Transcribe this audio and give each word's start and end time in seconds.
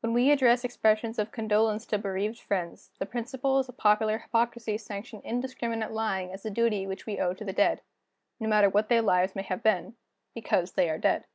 When 0.00 0.12
we 0.12 0.32
address 0.32 0.64
expressions 0.64 1.20
of 1.20 1.30
condolence 1.30 1.86
to 1.86 1.98
bereaved 1.98 2.40
friends, 2.40 2.90
the 2.98 3.06
principles 3.06 3.68
of 3.68 3.76
popular 3.76 4.18
hypocrisy 4.18 4.76
sanction 4.76 5.20
indiscriminate 5.22 5.92
lying 5.92 6.32
as 6.32 6.44
a 6.44 6.50
duty 6.50 6.84
which 6.84 7.06
we 7.06 7.20
owe 7.20 7.32
to 7.34 7.44
the 7.44 7.52
dead 7.52 7.80
no 8.40 8.48
matter 8.48 8.68
what 8.68 8.88
their 8.88 9.02
lives 9.02 9.36
may 9.36 9.44
have 9.44 9.62
been 9.62 9.94
because 10.34 10.72
they 10.72 10.90
are 10.90 10.98
dead. 10.98 11.26